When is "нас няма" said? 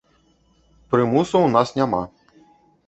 1.59-2.03